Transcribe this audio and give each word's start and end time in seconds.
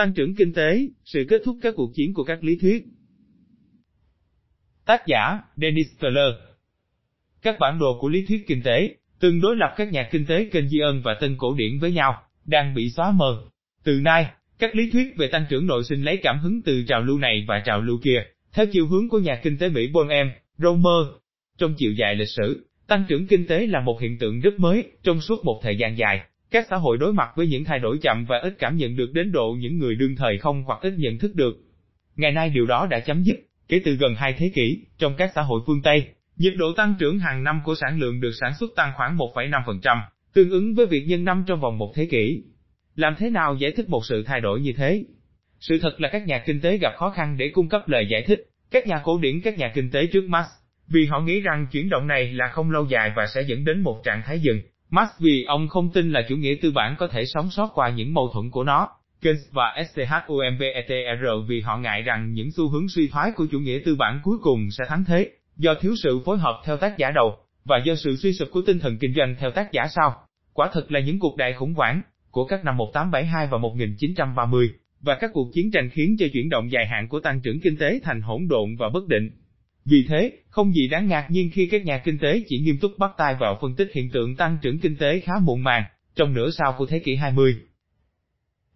Tăng 0.00 0.12
trưởng 0.12 0.34
kinh 0.34 0.52
tế, 0.52 0.88
sự 1.04 1.24
kết 1.28 1.42
thúc 1.44 1.56
các 1.62 1.74
cuộc 1.76 1.90
chiến 1.94 2.14
của 2.14 2.24
các 2.24 2.44
lý 2.44 2.58
thuyết. 2.60 2.84
Tác 4.86 5.06
giả, 5.06 5.40
Dennis 5.56 5.86
Keller 6.00 6.34
Các 7.42 7.56
bản 7.60 7.78
đồ 7.78 7.98
của 8.00 8.08
lý 8.08 8.26
thuyết 8.26 8.46
kinh 8.46 8.62
tế, 8.62 8.94
từng 9.18 9.40
đối 9.40 9.56
lập 9.56 9.74
các 9.76 9.92
nhà 9.92 10.08
kinh 10.10 10.26
tế 10.26 10.48
kênh 10.52 10.68
di 10.68 10.78
ân 10.78 11.02
và 11.04 11.14
tân 11.20 11.36
cổ 11.38 11.54
điển 11.54 11.78
với 11.78 11.92
nhau, 11.92 12.22
đang 12.44 12.74
bị 12.74 12.90
xóa 12.90 13.10
mờ. 13.10 13.42
Từ 13.84 14.00
nay, 14.00 14.26
các 14.58 14.74
lý 14.74 14.90
thuyết 14.90 15.16
về 15.16 15.28
tăng 15.28 15.46
trưởng 15.50 15.66
nội 15.66 15.84
sinh 15.84 16.02
lấy 16.02 16.16
cảm 16.22 16.38
hứng 16.38 16.62
từ 16.62 16.82
trào 16.88 17.02
lưu 17.02 17.18
này 17.18 17.44
và 17.48 17.62
trào 17.64 17.80
lưu 17.80 17.98
kia, 18.04 18.24
theo 18.52 18.66
chiều 18.72 18.86
hướng 18.86 19.08
của 19.08 19.18
nhà 19.18 19.40
kinh 19.42 19.58
tế 19.58 19.68
Mỹ 19.68 19.88
Bonham, 19.92 20.32
Romer. 20.58 21.14
Trong 21.58 21.74
chiều 21.76 21.92
dài 21.92 22.14
lịch 22.14 22.30
sử, 22.36 22.66
tăng 22.86 23.04
trưởng 23.08 23.26
kinh 23.26 23.46
tế 23.46 23.66
là 23.66 23.80
một 23.80 24.00
hiện 24.00 24.18
tượng 24.18 24.40
rất 24.40 24.60
mới, 24.60 24.84
trong 25.02 25.20
suốt 25.20 25.44
một 25.44 25.60
thời 25.62 25.76
gian 25.76 25.98
dài. 25.98 26.20
Các 26.50 26.66
xã 26.70 26.76
hội 26.76 26.98
đối 26.98 27.12
mặt 27.12 27.28
với 27.36 27.46
những 27.46 27.64
thay 27.64 27.78
đổi 27.78 27.98
chậm 28.02 28.24
và 28.28 28.38
ít 28.38 28.54
cảm 28.58 28.76
nhận 28.76 28.96
được 28.96 29.12
đến 29.12 29.32
độ 29.32 29.56
những 29.58 29.78
người 29.78 29.94
đương 29.94 30.16
thời 30.16 30.38
không 30.38 30.62
hoặc 30.62 30.80
ít 30.82 30.94
nhận 30.96 31.18
thức 31.18 31.34
được. 31.34 31.56
Ngày 32.16 32.32
nay 32.32 32.50
điều 32.50 32.66
đó 32.66 32.86
đã 32.90 33.00
chấm 33.00 33.22
dứt, 33.22 33.36
kể 33.68 33.80
từ 33.84 33.94
gần 33.94 34.14
hai 34.14 34.32
thế 34.32 34.50
kỷ, 34.54 34.84
trong 34.98 35.14
các 35.16 35.30
xã 35.34 35.42
hội 35.42 35.60
phương 35.66 35.82
Tây, 35.82 36.04
nhiệt 36.36 36.52
độ 36.56 36.72
tăng 36.76 36.94
trưởng 36.98 37.18
hàng 37.18 37.44
năm 37.44 37.60
của 37.64 37.74
sản 37.74 37.98
lượng 37.98 38.20
được 38.20 38.30
sản 38.40 38.52
xuất 38.60 38.70
tăng 38.76 38.92
khoảng 38.96 39.16
1,5%, 39.16 39.98
tương 40.34 40.50
ứng 40.50 40.74
với 40.74 40.86
việc 40.86 41.04
nhân 41.06 41.24
năm 41.24 41.44
trong 41.46 41.60
vòng 41.60 41.78
một 41.78 41.92
thế 41.94 42.06
kỷ. 42.10 42.42
Làm 42.94 43.14
thế 43.18 43.30
nào 43.30 43.54
giải 43.54 43.70
thích 43.70 43.88
một 43.88 44.04
sự 44.04 44.22
thay 44.26 44.40
đổi 44.40 44.60
như 44.60 44.72
thế? 44.76 45.04
Sự 45.60 45.78
thật 45.82 46.00
là 46.00 46.08
các 46.12 46.26
nhà 46.26 46.42
kinh 46.46 46.60
tế 46.60 46.78
gặp 46.78 46.92
khó 46.96 47.10
khăn 47.10 47.36
để 47.38 47.48
cung 47.48 47.68
cấp 47.68 47.88
lời 47.88 48.06
giải 48.10 48.22
thích, 48.22 48.40
các 48.70 48.86
nhà 48.86 49.00
cổ 49.04 49.18
điển 49.22 49.40
các 49.40 49.58
nhà 49.58 49.72
kinh 49.74 49.90
tế 49.90 50.06
trước 50.06 50.24
Marx, 50.28 50.48
vì 50.88 51.06
họ 51.06 51.20
nghĩ 51.20 51.40
rằng 51.40 51.66
chuyển 51.72 51.88
động 51.88 52.06
này 52.06 52.32
là 52.32 52.48
không 52.48 52.70
lâu 52.70 52.86
dài 52.86 53.12
và 53.16 53.26
sẽ 53.34 53.42
dẫn 53.42 53.64
đến 53.64 53.80
một 53.80 54.00
trạng 54.04 54.22
thái 54.26 54.40
dừng. 54.40 54.60
Marx 54.90 55.10
vì 55.18 55.44
ông 55.44 55.68
không 55.68 55.90
tin 55.90 56.12
là 56.12 56.22
chủ 56.28 56.36
nghĩa 56.36 56.54
tư 56.62 56.70
bản 56.70 56.94
có 56.98 57.08
thể 57.08 57.24
sống 57.26 57.50
sót 57.50 57.70
qua 57.74 57.88
những 57.90 58.14
mâu 58.14 58.30
thuẫn 58.32 58.50
của 58.50 58.64
nó. 58.64 58.88
Keynes 59.22 59.40
và 59.52 59.84
SCHUMPETR 59.88 61.24
vì 61.48 61.60
họ 61.60 61.76
ngại 61.76 62.02
rằng 62.02 62.32
những 62.32 62.50
xu 62.50 62.68
hướng 62.68 62.88
suy 62.88 63.08
thoái 63.08 63.32
của 63.36 63.46
chủ 63.50 63.58
nghĩa 63.58 63.78
tư 63.84 63.96
bản 63.96 64.20
cuối 64.22 64.38
cùng 64.42 64.70
sẽ 64.70 64.84
thắng 64.88 65.04
thế, 65.04 65.30
do 65.56 65.74
thiếu 65.80 65.94
sự 66.02 66.20
phối 66.24 66.38
hợp 66.38 66.62
theo 66.64 66.76
tác 66.76 66.98
giả 66.98 67.10
đầu, 67.10 67.36
và 67.64 67.78
do 67.84 67.94
sự 67.94 68.16
suy 68.16 68.32
sụp 68.32 68.48
của 68.52 68.62
tinh 68.66 68.78
thần 68.78 68.98
kinh 68.98 69.14
doanh 69.14 69.36
theo 69.38 69.50
tác 69.50 69.72
giả 69.72 69.86
sau. 69.96 70.14
Quả 70.52 70.70
thực 70.72 70.92
là 70.92 71.00
những 71.00 71.18
cuộc 71.18 71.36
đại 71.36 71.52
khủng 71.52 71.74
hoảng 71.74 72.02
của 72.30 72.44
các 72.44 72.64
năm 72.64 72.76
1872 72.76 73.46
và 73.46 73.58
1930 73.58 74.70
và 75.00 75.18
các 75.20 75.30
cuộc 75.34 75.50
chiến 75.54 75.70
tranh 75.70 75.90
khiến 75.90 76.16
cho 76.18 76.26
chuyển 76.32 76.48
động 76.48 76.70
dài 76.70 76.86
hạn 76.86 77.08
của 77.08 77.20
tăng 77.20 77.40
trưởng 77.40 77.60
kinh 77.60 77.76
tế 77.76 78.00
thành 78.02 78.20
hỗn 78.20 78.48
độn 78.48 78.76
và 78.78 78.88
bất 78.88 79.08
định. 79.08 79.30
Vì 79.90 80.04
thế, 80.08 80.32
không 80.48 80.72
gì 80.72 80.88
đáng 80.88 81.08
ngạc 81.08 81.26
nhiên 81.30 81.50
khi 81.52 81.66
các 81.66 81.84
nhà 81.84 81.98
kinh 82.04 82.18
tế 82.18 82.42
chỉ 82.48 82.58
nghiêm 82.58 82.78
túc 82.80 82.98
bắt 82.98 83.10
tay 83.18 83.36
vào 83.40 83.58
phân 83.60 83.74
tích 83.76 83.88
hiện 83.94 84.10
tượng 84.10 84.36
tăng 84.36 84.58
trưởng 84.62 84.78
kinh 84.78 84.96
tế 84.96 85.20
khá 85.20 85.32
muộn 85.42 85.62
màng, 85.62 85.84
trong 86.14 86.34
nửa 86.34 86.50
sau 86.50 86.74
của 86.78 86.86
thế 86.86 86.98
kỷ 86.98 87.16
20. 87.16 87.56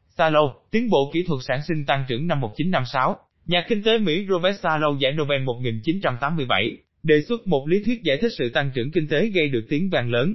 Salo, 0.09 0.55
tiến 0.71 0.91
bộ 0.91 1.11
kỹ 1.13 1.25
thuật 1.27 1.41
sản 1.49 1.61
sinh 1.69 1.85
tăng 1.87 2.05
trưởng 2.09 2.27
năm 2.27 2.41
1956, 2.41 3.17
nhà 3.47 3.65
kinh 3.69 3.83
tế 3.83 3.99
Mỹ 3.99 4.27
Robert 4.31 4.61
Salo 4.61 4.97
giải 4.99 5.13
Nobel 5.13 5.43
1987, 5.43 6.77
đề 7.03 7.23
xuất 7.29 7.47
một 7.47 7.69
lý 7.69 7.83
thuyết 7.85 8.03
giải 8.03 8.17
thích 8.21 8.33
sự 8.39 8.51
tăng 8.51 8.71
trưởng 8.75 8.91
kinh 8.91 9.09
tế 9.09 9.31
gây 9.35 9.49
được 9.49 9.67
tiếng 9.69 9.91
vang 9.91 10.11
lớn. 10.11 10.35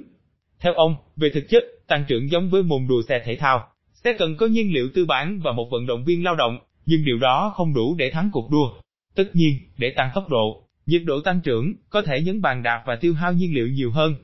Theo 0.60 0.74
ông, 0.74 0.96
về 1.16 1.30
thực 1.34 1.48
chất, 1.48 1.64
tăng 1.86 2.04
trưởng 2.08 2.30
giống 2.30 2.50
với 2.50 2.62
môn 2.62 2.86
đua 2.88 3.02
xe 3.08 3.22
thể 3.24 3.36
thao, 3.36 3.68
sẽ 4.04 4.12
cần 4.18 4.36
có 4.36 4.46
nhiên 4.46 4.74
liệu 4.74 4.88
tư 4.94 5.04
bản 5.04 5.40
và 5.44 5.52
một 5.52 5.68
vận 5.70 5.86
động 5.86 6.04
viên 6.04 6.24
lao 6.24 6.34
động, 6.34 6.58
nhưng 6.86 7.04
điều 7.04 7.18
đó 7.18 7.52
không 7.56 7.74
đủ 7.74 7.94
để 7.98 8.10
thắng 8.10 8.30
cuộc 8.32 8.50
đua. 8.50 8.80
Tất 9.14 9.24
nhiên, 9.32 9.54
để 9.78 9.92
tăng 9.96 10.10
tốc 10.14 10.28
độ, 10.28 10.66
nhiệt 10.90 11.02
độ 11.04 11.20
tăng 11.20 11.40
trưởng, 11.40 11.74
có 11.90 12.02
thể 12.02 12.22
nhấn 12.22 12.40
bàn 12.40 12.62
đạp 12.62 12.82
và 12.86 12.96
tiêu 12.96 13.14
hao 13.14 13.32
nhiên 13.32 13.54
liệu 13.54 13.66
nhiều 13.66 13.90
hơn. 13.90 14.14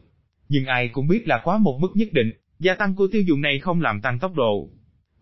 Nhưng 0.48 0.66
ai 0.66 0.88
cũng 0.88 1.08
biết 1.08 1.28
là 1.28 1.40
quá 1.44 1.58
một 1.58 1.78
mức 1.80 1.88
nhất 1.94 2.08
định, 2.12 2.30
gia 2.58 2.74
tăng 2.74 2.94
của 2.94 3.06
tiêu 3.12 3.22
dùng 3.22 3.40
này 3.40 3.58
không 3.58 3.80
làm 3.80 4.00
tăng 4.00 4.18
tốc 4.18 4.34
độ. 4.34 4.70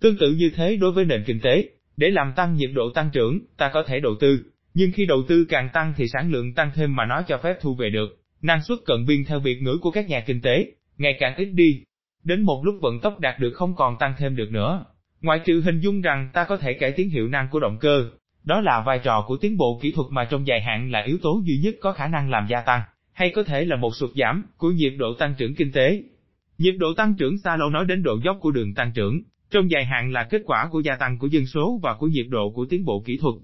Tương 0.01 0.17
tự 0.21 0.33
như 0.33 0.51
thế 0.55 0.77
đối 0.77 0.93
với 0.93 1.05
nền 1.05 1.25
kinh 1.27 1.41
tế, 1.41 1.69
để 1.97 2.11
làm 2.11 2.33
tăng 2.37 2.57
nhiệt 2.57 2.71
độ 2.75 2.91
tăng 2.95 3.11
trưởng, 3.13 3.41
ta 3.57 3.71
có 3.75 3.83
thể 3.87 4.01
đầu 4.01 4.15
tư, 4.21 4.45
nhưng 4.75 4.93
khi 4.93 5.07
đầu 5.07 5.23
tư 5.29 5.45
càng 5.49 5.69
tăng 5.73 5.93
thì 5.97 6.09
sản 6.09 6.33
lượng 6.33 6.55
tăng 6.55 6.71
thêm 6.75 6.97
mà 6.97 7.07
nó 7.07 7.23
cho 7.29 7.39
phép 7.39 7.57
thu 7.61 7.75
về 7.75 7.91
được. 7.91 8.09
Năng 8.43 8.63
suất 8.63 8.79
cận 8.87 9.07
biên 9.07 9.25
theo 9.25 9.41
biệt 9.41 9.63
ngữ 9.63 9.79
của 9.83 9.91
các 9.91 10.09
nhà 10.09 10.21
kinh 10.27 10.41
tế, 10.41 10.67
ngày 10.99 11.17
càng 11.21 11.37
ít 11.37 11.45
đi. 11.45 11.83
Đến 12.25 12.43
một 12.43 12.63
lúc 12.65 12.75
vận 12.81 13.01
tốc 13.01 13.21
đạt 13.21 13.39
được 13.39 13.53
không 13.55 13.77
còn 13.77 13.97
tăng 14.01 14.15
thêm 14.19 14.37
được 14.37 14.51
nữa. 14.51 14.85
Ngoại 15.21 15.41
trừ 15.45 15.61
hình 15.61 15.81
dung 15.81 16.01
rằng 16.01 16.31
ta 16.33 16.45
có 16.45 16.57
thể 16.57 16.73
cải 16.73 16.93
tiến 16.93 17.11
hiệu 17.11 17.29
năng 17.29 17.49
của 17.51 17.61
động 17.61 17.79
cơ, 17.81 18.11
đó 18.45 18.61
là 18.61 18.83
vai 18.87 18.99
trò 18.99 19.25
của 19.27 19.37
tiến 19.37 19.57
bộ 19.57 19.79
kỹ 19.83 19.93
thuật 19.93 20.07
mà 20.11 20.25
trong 20.25 20.47
dài 20.47 20.61
hạn 20.61 20.91
là 20.91 21.03
yếu 21.03 21.19
tố 21.23 21.43
duy 21.45 21.59
nhất 21.63 21.75
có 21.81 21.93
khả 21.93 22.09
năng 22.09 22.31
làm 22.31 22.47
gia 22.49 22.61
tăng, 22.61 22.83
hay 23.13 23.33
có 23.35 23.43
thể 23.43 23.65
là 23.65 23.77
một 23.77 23.97
sụt 23.97 24.11
giảm 24.15 24.45
của 24.57 24.71
nhiệt 24.71 24.93
độ 24.99 25.15
tăng 25.15 25.35
trưởng 25.39 25.55
kinh 25.55 25.73
tế. 25.73 26.03
Nhiệt 26.59 26.75
độ 26.79 26.95
tăng 26.97 27.15
trưởng 27.15 27.39
xa 27.39 27.57
lâu 27.57 27.71
nói 27.71 27.85
đến 27.85 28.03
độ 28.03 28.19
dốc 28.25 28.39
của 28.41 28.51
đường 28.51 28.75
tăng 28.75 28.93
trưởng, 28.93 29.23
trong 29.51 29.71
dài 29.71 29.85
hạn 29.85 30.13
là 30.13 30.25
kết 30.31 30.43
quả 30.47 30.69
của 30.71 30.81
gia 30.81 30.97
tăng 30.97 31.19
của 31.19 31.27
dân 31.27 31.47
số 31.47 31.81
và 31.83 31.95
của 31.95 32.07
nhiệt 32.07 32.27
độ 32.29 32.51
của 32.55 32.67
tiến 32.71 32.85
bộ 32.85 33.03
kỹ 33.07 33.17
thuật. 33.17 33.35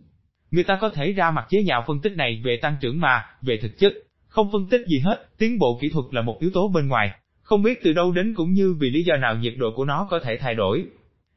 Người 0.51 0.65
ta 0.65 0.79
có 0.81 0.91
thể 0.91 1.13
ra 1.13 1.31
mặt 1.31 1.47
chế 1.49 1.63
nhạo 1.63 1.85
phân 1.87 2.01
tích 2.01 2.13
này 2.17 2.41
về 2.45 2.59
tăng 2.63 2.77
trưởng 2.81 3.01
mà, 3.01 3.25
về 3.43 3.59
thực 3.63 3.79
chất, 3.79 3.93
không 4.29 4.53
phân 4.53 4.67
tích 4.67 4.81
gì 4.87 4.99
hết, 4.99 5.29
tiến 5.39 5.59
bộ 5.59 5.79
kỹ 5.81 5.89
thuật 5.89 6.05
là 6.11 6.23
một 6.23 6.41
yếu 6.41 6.51
tố 6.51 6.69
bên 6.69 6.89
ngoài, 6.89 7.11
không 7.43 7.63
biết 7.63 7.81
từ 7.85 7.93
đâu 7.93 8.13
đến 8.13 8.35
cũng 8.35 8.53
như 8.53 8.75
vì 8.81 8.91
lý 8.91 9.03
do 9.03 9.17
nào 9.17 9.37
nhiệt 9.37 9.55
độ 9.57 9.73
của 9.77 9.85
nó 9.85 10.07
có 10.11 10.21
thể 10.21 10.37
thay 10.37 10.55
đổi. 10.55 10.85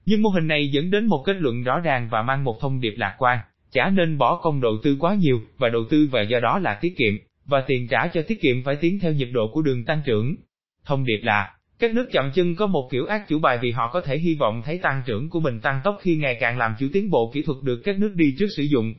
Nhưng 0.06 0.22
mô 0.22 0.30
hình 0.30 0.48
này 0.48 0.70
dẫn 0.72 0.92
đến 0.92 1.06
một 1.06 1.24
kết 1.26 1.36
luận 1.40 1.64
rõ 1.64 1.80
ràng 1.80 2.08
và 2.12 2.22
mang 2.22 2.44
một 2.44 2.60
thông 2.62 2.80
điệp 2.80 2.94
lạc 2.98 3.16
quan, 3.18 3.40
chả 3.74 3.90
nên 3.90 4.18
bỏ 4.18 4.40
công 4.44 4.62
đầu 4.62 4.78
tư 4.84 4.98
quá 5.00 5.16
nhiều, 5.20 5.42
và 5.58 5.70
đầu 5.70 5.84
tư 5.90 6.08
và 6.12 6.22
do 6.22 6.40
đó 6.40 6.60
là 6.60 6.74
tiết 6.82 6.98
kiệm, 6.98 7.14
và 7.46 7.64
tiền 7.68 7.88
trả 7.88 8.08
cho 8.08 8.22
tiết 8.22 8.42
kiệm 8.42 8.64
phải 8.64 8.76
tiến 8.76 9.00
theo 9.00 9.14
nhịp 9.14 9.30
độ 9.34 9.48
của 9.54 9.62
đường 9.62 9.86
tăng 9.86 10.02
trưởng. 10.06 10.36
Thông 10.86 11.06
điệp 11.06 11.20
là, 11.24 11.56
các 11.80 11.94
nước 11.94 12.10
chậm 12.12 12.32
chân 12.36 12.56
có 12.56 12.68
một 12.68 12.90
kiểu 12.92 13.06
ác 13.06 13.28
chủ 13.28 13.40
bài 13.40 13.60
vì 13.62 13.72
họ 13.72 13.90
có 13.94 14.02
thể 14.02 14.18
hy 14.18 14.36
vọng 14.36 14.62
thấy 14.66 14.78
tăng 14.78 15.02
trưởng 15.06 15.30
của 15.30 15.40
mình 15.40 15.60
tăng 15.60 15.82
tốc 15.84 15.98
khi 16.02 16.16
ngày 16.16 16.38
càng 16.40 16.58
làm 16.58 16.76
chủ 16.80 16.88
tiến 16.94 17.10
bộ 17.10 17.32
kỹ 17.34 17.42
thuật 17.42 17.58
được 17.64 17.82
các 17.84 18.00
nước 18.00 18.14
đi 18.16 18.36
trước 18.40 18.48
sử 18.58 18.64
dụng. 18.64 18.94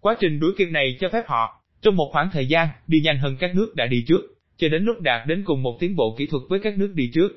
Quá 0.00 0.16
trình 0.20 0.40
đuổi 0.40 0.52
kịp 0.58 0.68
này 0.70 0.96
cho 1.00 1.08
phép 1.08 1.24
họ, 1.26 1.62
trong 1.82 1.96
một 1.96 2.08
khoảng 2.12 2.30
thời 2.32 2.46
gian, 2.46 2.68
đi 2.86 3.00
nhanh 3.00 3.18
hơn 3.18 3.36
các 3.40 3.54
nước 3.54 3.74
đã 3.74 3.86
đi 3.86 4.04
trước, 4.08 4.20
cho 4.56 4.68
đến 4.68 4.84
lúc 4.84 5.00
đạt 5.00 5.26
đến 5.26 5.44
cùng 5.44 5.62
một 5.62 5.76
tiến 5.80 5.96
bộ 5.96 6.14
kỹ 6.18 6.26
thuật 6.26 6.42
với 6.48 6.60
các 6.62 6.78
nước 6.78 6.92
đi 6.94 7.10
trước. 7.14 7.28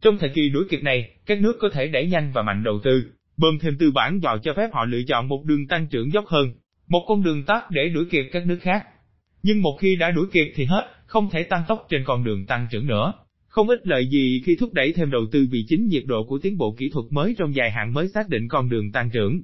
Trong 0.00 0.18
thời 0.18 0.28
kỳ 0.28 0.48
đuổi 0.48 0.64
kịp 0.70 0.82
này, 0.82 1.10
các 1.26 1.40
nước 1.40 1.56
có 1.60 1.68
thể 1.72 1.86
đẩy 1.86 2.06
nhanh 2.06 2.32
và 2.34 2.42
mạnh 2.42 2.64
đầu 2.64 2.80
tư, 2.84 3.04
bơm 3.36 3.58
thêm 3.58 3.76
tư 3.78 3.90
bản 3.90 4.20
vào 4.20 4.38
cho 4.38 4.54
phép 4.56 4.68
họ 4.72 4.84
lựa 4.84 5.02
chọn 5.08 5.28
một 5.28 5.44
đường 5.44 5.66
tăng 5.66 5.86
trưởng 5.86 6.12
dốc 6.12 6.26
hơn, 6.26 6.52
một 6.88 7.04
con 7.08 7.22
đường 7.22 7.44
tắt 7.44 7.70
để 7.70 7.88
đuổi 7.88 8.04
kịp 8.10 8.24
các 8.32 8.46
nước 8.46 8.58
khác. 8.62 8.86
Nhưng 9.42 9.62
một 9.62 9.76
khi 9.80 9.96
đã 9.96 10.10
đuổi 10.10 10.26
kịp 10.32 10.52
thì 10.54 10.64
hết, 10.64 10.88
không 11.06 11.30
thể 11.30 11.42
tăng 11.42 11.64
tốc 11.68 11.86
trên 11.88 12.04
con 12.04 12.24
đường 12.24 12.46
tăng 12.46 12.66
trưởng 12.70 12.86
nữa. 12.86 13.12
Không 13.48 13.68
ít 13.68 13.86
lợi 13.86 14.08
gì 14.10 14.42
khi 14.44 14.56
thúc 14.56 14.72
đẩy 14.72 14.92
thêm 14.92 15.10
đầu 15.10 15.22
tư 15.32 15.46
vì 15.50 15.64
chính 15.68 15.86
nhiệt 15.86 16.02
độ 16.06 16.24
của 16.24 16.38
tiến 16.38 16.58
bộ 16.58 16.74
kỹ 16.78 16.90
thuật 16.92 17.06
mới 17.10 17.34
trong 17.38 17.54
dài 17.54 17.70
hạn 17.70 17.92
mới 17.92 18.08
xác 18.08 18.28
định 18.28 18.48
con 18.48 18.68
đường 18.68 18.92
tăng 18.92 19.10
trưởng. 19.10 19.42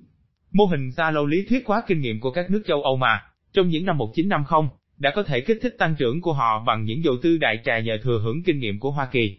Mô 0.53 0.65
hình 0.65 0.93
xa 0.93 1.11
lâu 1.11 1.27
lý 1.27 1.45
thuyết 1.49 1.65
quá 1.65 1.83
kinh 1.87 2.01
nghiệm 2.01 2.21
của 2.21 2.31
các 2.31 2.51
nước 2.51 2.63
châu 2.67 2.83
Âu 2.83 2.97
mà, 2.97 3.23
trong 3.53 3.69
những 3.69 3.85
năm 3.85 3.99
1950, 3.99 4.69
đã 4.99 5.13
có 5.15 5.23
thể 5.23 5.41
kích 5.41 5.59
thích 5.63 5.75
tăng 5.79 5.95
trưởng 5.99 6.21
của 6.21 6.33
họ 6.33 6.65
bằng 6.67 6.85
những 6.85 7.03
đầu 7.05 7.15
tư 7.23 7.39
đại 7.39 7.59
trà 7.65 7.79
nhờ 7.79 7.99
thừa 8.03 8.21
hưởng 8.25 8.43
kinh 8.43 8.59
nghiệm 8.59 8.81
của 8.81 8.91
Hoa 8.91 9.09
Kỳ. 9.13 9.37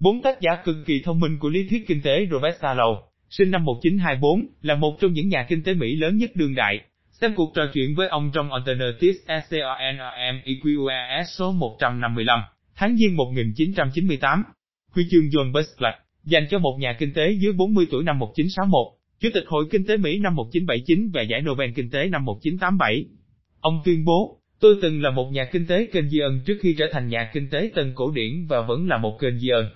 Bốn 0.00 0.22
tác 0.22 0.40
giả 0.40 0.50
cực 0.64 0.76
kỳ 0.86 1.02
thông 1.04 1.20
minh 1.20 1.38
của 1.38 1.48
lý 1.48 1.68
thuyết 1.68 1.86
kinh 1.86 2.02
tế 2.02 2.26
Robert 2.30 2.56
Salow, 2.60 2.96
sinh 3.32 3.50
năm 3.50 3.64
1924, 3.64 4.46
là 4.62 4.74
một 4.74 4.96
trong 5.00 5.12
những 5.12 5.28
nhà 5.28 5.46
kinh 5.48 5.62
tế 5.62 5.74
Mỹ 5.74 5.96
lớn 5.96 6.16
nhất 6.16 6.30
đương 6.34 6.54
đại. 6.54 6.80
Xem 7.10 7.34
cuộc 7.34 7.52
trò 7.54 7.62
chuyện 7.74 7.94
với 7.94 8.08
ông 8.08 8.30
trong 8.34 8.52
Alternatives 8.52 9.16
ECONOM 9.26 10.40
EQES 10.44 11.24
số 11.24 11.52
155, 11.52 12.40
tháng 12.76 12.96
Giêng 12.96 13.16
1998. 13.16 14.42
Huy 14.90 15.04
chương 15.10 15.24
John 15.24 15.52
Busplack, 15.52 15.98
dành 16.24 16.46
cho 16.50 16.58
một 16.58 16.76
nhà 16.80 16.96
kinh 16.98 17.12
tế 17.12 17.30
dưới 17.30 17.52
40 17.52 17.86
tuổi 17.90 18.04
năm 18.04 18.18
1961, 18.18 18.86
Chủ 19.20 19.28
tịch 19.34 19.44
Hội 19.46 19.64
Kinh 19.70 19.86
tế 19.86 19.96
Mỹ 19.96 20.18
năm 20.18 20.34
1979 20.34 21.10
và 21.14 21.22
giải 21.22 21.42
Nobel 21.42 21.70
Kinh 21.74 21.90
tế 21.90 22.08
năm 22.08 22.24
1987. 22.24 23.04
Ông 23.60 23.82
tuyên 23.84 24.04
bố, 24.04 24.40
tôi 24.60 24.76
từng 24.82 25.02
là 25.02 25.10
một 25.10 25.30
nhà 25.32 25.44
kinh 25.52 25.66
tế 25.66 25.86
kênh 25.92 26.08
di 26.08 26.18
ân 26.18 26.40
trước 26.46 26.58
khi 26.60 26.74
trở 26.78 26.86
thành 26.92 27.08
nhà 27.08 27.30
kinh 27.32 27.50
tế 27.50 27.70
tân 27.74 27.92
cổ 27.94 28.12
điển 28.14 28.46
và 28.48 28.60
vẫn 28.60 28.88
là 28.88 28.98
một 28.98 29.18
kênh 29.20 29.38
di 29.38 29.48
ân. 29.48 29.66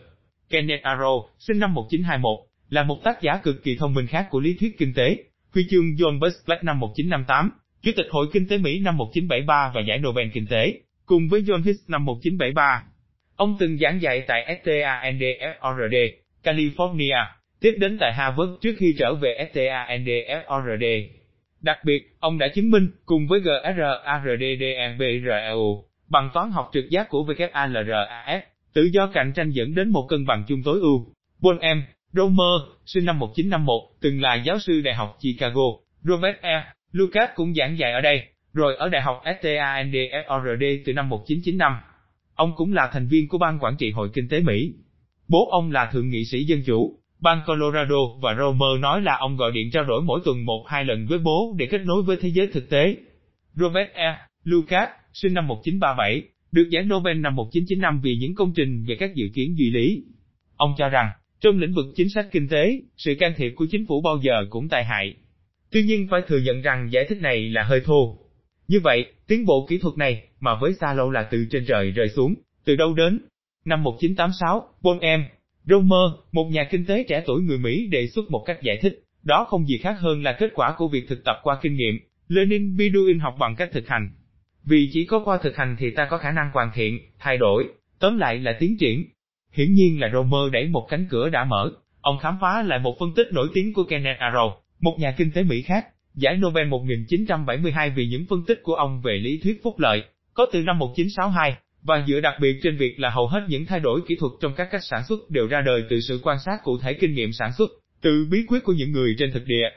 Kenneth 0.50 0.82
Arrow, 0.82 1.26
sinh 1.38 1.58
năm 1.58 1.74
1921, 1.74 2.45
là 2.70 2.82
một 2.82 3.04
tác 3.04 3.22
giả 3.22 3.36
cực 3.42 3.64
kỳ 3.64 3.76
thông 3.76 3.94
minh 3.94 4.06
khác 4.06 4.26
của 4.30 4.40
lý 4.40 4.56
thuyết 4.60 4.78
kinh 4.78 4.94
tế, 4.94 5.16
huy 5.54 5.66
chương 5.70 5.84
John 5.84 6.20
Busplack 6.20 6.64
năm 6.64 6.80
1958, 6.80 7.50
Chủ 7.82 7.90
tịch 7.96 8.06
Hội 8.10 8.26
Kinh 8.32 8.48
tế 8.48 8.58
Mỹ 8.58 8.80
năm 8.80 8.96
1973 8.96 9.72
và 9.74 9.80
giải 9.80 9.98
Nobel 9.98 10.28
Kinh 10.32 10.46
tế, 10.46 10.80
cùng 11.06 11.28
với 11.28 11.42
John 11.42 11.62
Hicks 11.62 11.90
năm 11.90 12.04
1973. 12.04 12.84
Ông 13.36 13.56
từng 13.58 13.78
giảng 13.78 14.02
dạy 14.02 14.24
tại 14.26 14.60
STANDFORD, 14.64 16.10
California, 16.42 17.24
tiếp 17.60 17.74
đến 17.78 17.98
tại 18.00 18.12
Harvard 18.12 18.52
trước 18.60 18.74
khi 18.78 18.94
trở 18.98 19.14
về 19.14 19.48
STANDFORD. 19.52 21.06
Đặc 21.60 21.78
biệt, 21.84 22.16
ông 22.20 22.38
đã 22.38 22.48
chứng 22.48 22.70
minh, 22.70 22.88
cùng 23.06 23.26
với 23.26 23.40
GRARDDEBREU, 23.40 24.64
bằng 26.08 26.30
toán 26.34 26.50
học 26.50 26.70
trực 26.72 26.90
giác 26.90 27.08
của 27.08 27.24
WALRAS, 27.24 28.40
tự 28.74 28.88
do 28.92 29.06
cạnh 29.06 29.32
tranh 29.34 29.50
dẫn 29.50 29.74
đến 29.74 29.88
một 29.88 30.06
cân 30.08 30.26
bằng 30.26 30.44
chung 30.48 30.62
tối 30.64 30.78
ưu. 30.80 31.06
Paul 31.42 31.58
Romer, 32.16 32.60
sinh 32.86 33.04
năm 33.04 33.18
1951, 33.18 33.80
từng 34.00 34.20
là 34.20 34.34
giáo 34.34 34.58
sư 34.58 34.80
Đại 34.80 34.94
học 34.94 35.18
Chicago. 35.20 35.62
Robert 36.02 36.36
E. 36.40 36.64
Lucas 36.92 37.30
cũng 37.34 37.54
giảng 37.54 37.78
dạy 37.78 37.92
ở 37.92 38.00
đây, 38.00 38.22
rồi 38.52 38.76
ở 38.76 38.88
Đại 38.88 39.02
học 39.02 39.22
STANDSORD 39.40 40.64
từ 40.86 40.92
năm 40.92 41.08
1995. 41.08 41.72
Ông 42.34 42.52
cũng 42.56 42.72
là 42.72 42.90
thành 42.92 43.08
viên 43.08 43.28
của 43.28 43.38
ban 43.38 43.58
quản 43.58 43.76
trị 43.76 43.90
Hội 43.90 44.08
Kinh 44.14 44.28
tế 44.28 44.40
Mỹ. 44.40 44.72
Bố 45.28 45.48
ông 45.50 45.70
là 45.70 45.90
thượng 45.92 46.10
nghị 46.10 46.24
sĩ 46.24 46.44
Dân 46.44 46.62
Chủ, 46.66 46.98
bang 47.20 47.40
Colorado 47.46 47.96
và 48.22 48.34
Romer 48.34 48.80
nói 48.80 49.00
là 49.00 49.16
ông 49.16 49.36
gọi 49.36 49.52
điện 49.52 49.70
trao 49.72 49.84
đổi 49.84 50.02
mỗi 50.02 50.20
tuần 50.24 50.44
một 50.44 50.64
hai 50.68 50.84
lần 50.84 51.06
với 51.06 51.18
bố 51.18 51.54
để 51.58 51.66
kết 51.66 51.80
nối 51.84 52.02
với 52.02 52.16
thế 52.20 52.28
giới 52.28 52.46
thực 52.46 52.70
tế. 52.70 52.96
Robert 53.54 53.90
E. 53.92 54.18
Lucas, 54.44 54.88
sinh 55.12 55.34
năm 55.34 55.46
1937, 55.46 56.22
được 56.52 56.68
giải 56.70 56.82
Nobel 56.82 57.18
năm 57.18 57.36
1995 57.36 58.00
vì 58.00 58.16
những 58.16 58.34
công 58.34 58.52
trình 58.56 58.84
về 58.88 58.96
các 58.98 59.14
dự 59.14 59.26
kiến 59.34 59.54
duy 59.58 59.70
lý. 59.70 60.04
Ông 60.56 60.74
cho 60.78 60.88
rằng, 60.88 61.10
trong 61.46 61.58
lĩnh 61.58 61.72
vực 61.72 61.86
chính 61.96 62.08
sách 62.08 62.26
kinh 62.32 62.48
tế, 62.48 62.80
sự 62.96 63.14
can 63.18 63.32
thiệp 63.36 63.52
của 63.56 63.66
chính 63.70 63.86
phủ 63.86 64.00
bao 64.00 64.18
giờ 64.22 64.46
cũng 64.50 64.68
tai 64.68 64.84
hại. 64.84 65.14
Tuy 65.70 65.82
nhiên 65.82 66.08
phải 66.10 66.20
thừa 66.26 66.38
nhận 66.38 66.62
rằng 66.62 66.88
giải 66.90 67.04
thích 67.08 67.18
này 67.20 67.48
là 67.48 67.62
hơi 67.62 67.80
thô. 67.84 68.18
Như 68.68 68.80
vậy, 68.80 69.06
tiến 69.26 69.46
bộ 69.46 69.66
kỹ 69.68 69.78
thuật 69.78 69.98
này, 69.98 70.22
mà 70.40 70.58
với 70.60 70.74
xa 70.80 70.92
lâu 70.94 71.10
là 71.10 71.22
từ 71.30 71.46
trên 71.50 71.64
trời 71.68 71.90
rơi 71.90 72.08
xuống, 72.08 72.34
từ 72.64 72.76
đâu 72.76 72.94
đến? 72.94 73.18
Năm 73.64 73.82
1986, 73.82 74.68
Paul 74.82 74.96
M. 74.96 75.22
Romer, 75.64 76.20
một 76.32 76.44
nhà 76.44 76.68
kinh 76.70 76.84
tế 76.84 77.04
trẻ 77.08 77.22
tuổi 77.26 77.42
người 77.42 77.58
Mỹ 77.58 77.86
đề 77.86 78.06
xuất 78.06 78.30
một 78.30 78.44
cách 78.46 78.62
giải 78.62 78.78
thích, 78.82 79.02
đó 79.22 79.46
không 79.48 79.66
gì 79.66 79.78
khác 79.78 79.96
hơn 79.98 80.22
là 80.22 80.36
kết 80.38 80.50
quả 80.54 80.74
của 80.78 80.88
việc 80.88 81.08
thực 81.08 81.24
tập 81.24 81.36
qua 81.42 81.58
kinh 81.62 81.76
nghiệm, 81.76 81.94
Learning 82.28 82.76
by 82.76 82.90
học 83.20 83.36
bằng 83.38 83.56
cách 83.56 83.70
thực 83.72 83.88
hành. 83.88 84.10
Vì 84.64 84.90
chỉ 84.92 85.04
có 85.04 85.22
qua 85.24 85.38
thực 85.42 85.56
hành 85.56 85.76
thì 85.78 85.90
ta 85.90 86.06
có 86.10 86.18
khả 86.18 86.30
năng 86.30 86.50
hoàn 86.54 86.70
thiện, 86.74 86.98
thay 87.18 87.38
đổi, 87.38 87.68
tóm 87.98 88.18
lại 88.18 88.38
là 88.38 88.56
tiến 88.60 88.76
triển. 88.78 89.04
Hiển 89.56 89.72
nhiên 89.72 90.00
là 90.00 90.10
Romer 90.12 90.52
đẩy 90.52 90.68
một 90.68 90.86
cánh 90.88 91.06
cửa 91.10 91.28
đã 91.28 91.44
mở, 91.44 91.70
ông 92.00 92.18
khám 92.18 92.38
phá 92.40 92.62
lại 92.62 92.78
một 92.78 92.96
phân 93.00 93.14
tích 93.16 93.26
nổi 93.32 93.48
tiếng 93.54 93.72
của 93.72 93.84
Kenneth 93.84 94.20
Arrow, 94.20 94.52
một 94.80 94.96
nhà 94.98 95.14
kinh 95.16 95.30
tế 95.30 95.42
Mỹ 95.42 95.62
khác, 95.62 95.86
giải 96.14 96.36
Nobel 96.36 96.66
1972 96.66 97.90
vì 97.90 98.06
những 98.06 98.26
phân 98.28 98.44
tích 98.46 98.60
của 98.62 98.74
ông 98.74 99.00
về 99.02 99.18
lý 99.18 99.40
thuyết 99.42 99.60
phúc 99.62 99.78
lợi, 99.78 100.02
có 100.34 100.46
từ 100.52 100.62
năm 100.62 100.78
1962, 100.78 101.56
và 101.82 102.04
dựa 102.08 102.20
đặc 102.20 102.34
biệt 102.40 102.58
trên 102.62 102.76
việc 102.76 103.00
là 103.00 103.10
hầu 103.10 103.26
hết 103.26 103.40
những 103.48 103.66
thay 103.66 103.80
đổi 103.80 104.00
kỹ 104.08 104.16
thuật 104.20 104.32
trong 104.40 104.54
các 104.56 104.68
cách 104.70 104.84
sản 104.84 105.02
xuất 105.08 105.30
đều 105.30 105.46
ra 105.46 105.60
đời 105.60 105.82
từ 105.90 106.00
sự 106.00 106.20
quan 106.22 106.38
sát 106.44 106.58
cụ 106.64 106.78
thể 106.78 106.94
kinh 106.94 107.14
nghiệm 107.14 107.32
sản 107.32 107.52
xuất, 107.58 107.70
từ 108.02 108.26
bí 108.30 108.38
quyết 108.48 108.64
của 108.64 108.72
những 108.72 108.92
người 108.92 109.14
trên 109.18 109.32
thực 109.32 109.46
địa. 109.46 109.68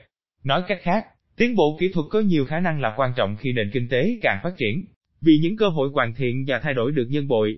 Nói 0.44 0.64
cách 0.68 0.80
khác, 0.81 1.06
tiến 1.38 1.56
bộ 1.56 1.78
kỹ 1.80 1.92
thuật 1.94 2.06
có 2.10 2.20
nhiều 2.20 2.46
khả 2.46 2.60
năng 2.60 2.81
là 2.81 2.94
quan 2.98 3.14
trọng 3.16 3.36
khi 3.40 3.54
nền 3.54 3.70
kinh 3.74 3.90
tế 3.90 4.18
càng 4.22 4.40
phát 4.44 4.54
triển, 4.58 4.86
vì 5.22 5.40
những 5.42 5.58
cơ 5.58 5.70
hội 5.70 5.90
hoàn 5.94 6.16
thiện 6.16 6.46
và 6.48 6.60
thay 6.60 6.74
đổi 6.74 6.92
được 6.92 7.08
nhân 7.10 7.28
bội. 7.28 7.58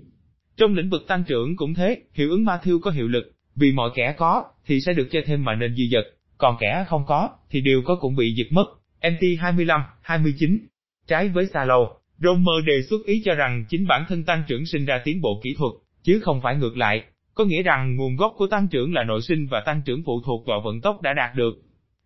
Trong 0.58 0.74
lĩnh 0.74 0.90
vực 0.90 1.08
tăng 1.08 1.24
trưởng 1.24 1.56
cũng 1.56 1.74
thế, 1.74 2.02
hiệu 2.14 2.30
ứng 2.30 2.46
ma 2.46 2.60
thiêu 2.64 2.80
có 2.80 2.92
hiệu 2.92 3.08
lực, 3.08 3.32
vì 3.56 3.72
mọi 3.72 3.90
kẻ 3.96 4.16
có, 4.18 4.44
thì 4.66 4.82
sẽ 4.82 4.94
được 4.94 5.08
cho 5.12 5.20
thêm 5.26 5.44
mà 5.44 5.56
nên 5.56 5.76
dư 5.76 5.84
dật, 5.92 6.06
còn 6.38 6.58
kẻ 6.60 6.86
không 6.88 7.04
có, 7.08 7.30
thì 7.50 7.62
đều 7.62 7.82
có 7.86 7.96
cũng 7.96 8.16
bị 8.16 8.34
giật 8.34 8.48
mất. 8.52 8.66
MT 9.02 9.40
25, 9.40 9.82
29. 10.02 10.60
Trái 11.08 11.30
với 11.30 11.46
Salo, 11.54 11.88
Romer 12.20 12.66
đề 12.66 12.82
xuất 12.90 13.06
ý 13.06 13.22
cho 13.26 13.36
rằng 13.36 13.66
chính 13.70 13.88
bản 13.88 14.06
thân 14.10 14.24
tăng 14.24 14.44
trưởng 14.48 14.66
sinh 14.66 14.86
ra 14.86 15.02
tiến 15.04 15.22
bộ 15.22 15.42
kỹ 15.44 15.56
thuật, 15.58 15.72
chứ 16.04 16.20
không 16.24 16.42
phải 16.42 16.56
ngược 16.56 16.78
lại, 16.78 17.04
có 17.34 17.46
nghĩa 17.46 17.64
rằng 17.64 17.96
nguồn 17.96 18.16
gốc 18.16 18.34
của 18.38 18.48
tăng 18.48 18.68
trưởng 18.68 18.94
là 18.94 19.04
nội 19.04 19.22
sinh 19.22 19.48
và 19.48 19.64
tăng 19.66 19.82
trưởng 19.86 20.04
phụ 20.06 20.22
thuộc 20.26 20.48
vào 20.48 20.62
vận 20.62 20.82
tốc 20.82 21.02
đã 21.02 21.14
đạt 21.14 21.36
được. 21.36 21.54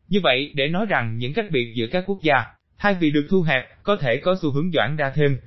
Như 0.08 0.20
vậy, 0.24 0.52
để 0.56 0.68
nói 0.68 0.86
rằng 0.90 1.18
những 1.18 1.34
cách 1.34 1.46
biệt 1.52 1.74
giữa 1.76 1.88
các 1.88 2.04
quốc 2.08 2.20
gia, 2.22 2.46
thay 2.78 2.94
vì 2.94 3.12
được 3.12 3.28
thu 3.30 3.42
hẹp, 3.42 3.84
có 3.84 3.96
thể 3.96 4.18
có 4.18 4.36
xu 4.42 4.52
hướng 4.52 4.72
doãn 4.72 4.96
ra 4.96 5.12
thêm. 5.16 5.38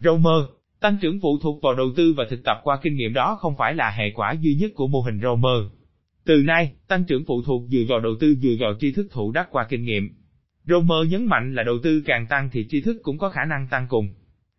Romer, 0.00 0.55
tăng 0.80 0.98
trưởng 1.00 1.20
phụ 1.20 1.38
thuộc 1.42 1.62
vào 1.62 1.74
đầu 1.74 1.86
tư 1.96 2.14
và 2.16 2.24
thực 2.30 2.44
tập 2.44 2.60
qua 2.62 2.78
kinh 2.82 2.96
nghiệm 2.96 3.12
đó 3.12 3.36
không 3.40 3.56
phải 3.58 3.74
là 3.74 3.90
hệ 3.90 4.10
quả 4.14 4.34
duy 4.40 4.54
nhất 4.54 4.70
của 4.74 4.86
mô 4.86 5.00
hình 5.00 5.20
Romer. 5.22 5.72
Từ 6.24 6.42
nay, 6.46 6.72
tăng 6.88 7.04
trưởng 7.04 7.24
phụ 7.24 7.42
thuộc 7.42 7.62
dựa 7.68 7.84
vào 7.88 8.00
đầu 8.00 8.12
tư 8.20 8.34
dựa 8.34 8.54
vào 8.58 8.74
tri 8.80 8.92
thức 8.92 9.06
thụ 9.10 9.32
đắc 9.32 9.48
qua 9.50 9.66
kinh 9.68 9.84
nghiệm. 9.84 10.08
Romer 10.64 11.12
nhấn 11.12 11.26
mạnh 11.26 11.54
là 11.54 11.62
đầu 11.62 11.78
tư 11.82 12.02
càng 12.06 12.26
tăng 12.26 12.50
thì 12.52 12.66
tri 12.68 12.80
thức 12.80 12.96
cũng 13.02 13.18
có 13.18 13.30
khả 13.30 13.44
năng 13.44 13.68
tăng 13.70 13.86
cùng. 13.88 14.08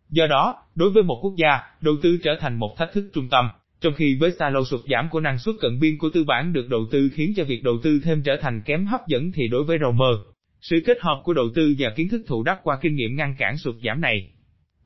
Do 0.08 0.26
đó, 0.26 0.56
đối 0.74 0.90
với 0.90 1.02
một 1.02 1.18
quốc 1.22 1.34
gia, 1.36 1.60
đầu 1.80 1.94
tư 2.02 2.18
trở 2.22 2.30
thành 2.40 2.58
một 2.58 2.76
thách 2.78 2.92
thức 2.92 3.10
trung 3.14 3.28
tâm, 3.30 3.48
trong 3.80 3.94
khi 3.94 4.16
với 4.20 4.32
xa 4.38 4.50
lâu 4.50 4.64
sụt 4.64 4.80
giảm 4.90 5.08
của 5.10 5.20
năng 5.20 5.38
suất 5.38 5.54
cận 5.60 5.80
biên 5.80 5.98
của 5.98 6.10
tư 6.14 6.24
bản 6.24 6.52
được 6.52 6.68
đầu 6.68 6.86
tư 6.90 7.08
khiến 7.14 7.32
cho 7.36 7.44
việc 7.44 7.62
đầu 7.64 7.78
tư 7.82 8.00
thêm 8.04 8.22
trở 8.22 8.36
thành 8.40 8.62
kém 8.64 8.86
hấp 8.86 9.00
dẫn 9.08 9.32
thì 9.32 9.48
đối 9.48 9.64
với 9.64 9.78
Romer, 9.80 10.16
sự 10.60 10.76
kết 10.86 10.98
hợp 11.00 11.20
của 11.24 11.32
đầu 11.32 11.46
tư 11.54 11.74
và 11.78 11.90
kiến 11.96 12.08
thức 12.08 12.22
thụ 12.26 12.42
đắc 12.42 12.58
qua 12.62 12.78
kinh 12.80 12.94
nghiệm 12.94 13.16
ngăn 13.16 13.34
cản 13.38 13.58
sụt 13.58 13.74
giảm 13.84 14.00
này. 14.00 14.30